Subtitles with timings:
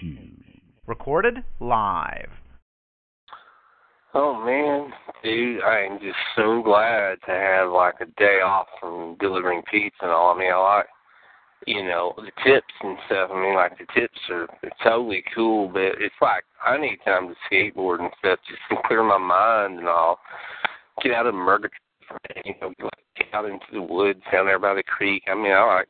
[0.00, 0.60] Shoes.
[0.86, 2.30] Recorded live.
[4.14, 4.90] Oh man,
[5.22, 9.96] dude, I am just so glad to have like a day off from delivering pizza
[10.02, 10.34] and all.
[10.34, 10.86] I mean, I like,
[11.66, 13.30] you know, the tips and stuff.
[13.32, 14.48] I mean, like the tips are
[14.82, 19.02] totally cool, but it's like I need time to skateboard and stuff just to clear
[19.02, 20.18] my mind and all.
[21.02, 21.70] Get out of Murgatroyd,
[22.46, 25.22] you know, like get out into the woods down there by the creek.
[25.28, 25.88] I mean, I like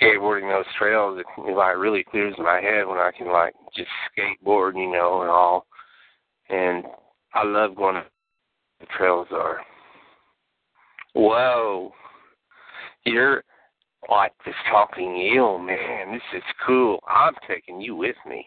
[0.00, 1.18] skateboarding those trails.
[1.18, 5.22] It, it like really clears my head when I can like just skateboard, you know,
[5.22, 5.66] and all.
[6.48, 6.84] And
[7.32, 8.04] I love going to
[8.80, 9.60] the trails are.
[11.14, 11.92] Whoa.
[13.04, 13.44] You're
[14.10, 16.12] like this talking eel, man.
[16.12, 17.00] This is cool.
[17.08, 18.46] I'm taking you with me.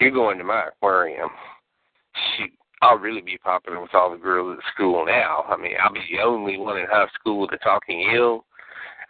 [0.00, 1.28] You're going to my aquarium.
[2.36, 2.50] Shoot.
[2.82, 5.44] I'll really be popular with all the girls at school now.
[5.48, 8.44] I mean, I'll be the only one in high school with a talking eel.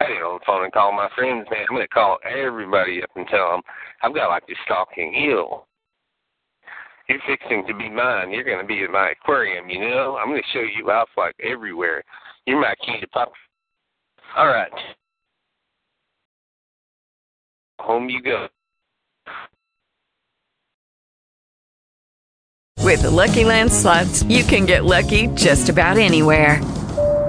[0.00, 1.66] I get on the phone and call my friends, man.
[1.70, 3.62] I'm to call everybody up and tell them
[4.02, 5.66] I've got like this stalking eel.
[7.08, 8.32] You're fixing to be mine.
[8.32, 10.18] You're to be in my aquarium, you know?
[10.20, 12.02] I'm to show you off like everywhere.
[12.46, 13.32] You're my key to pop.
[14.36, 14.70] All right.
[17.78, 18.48] Home you go.
[22.82, 26.60] With the Lucky Land slots, you can get lucky just about anywhere.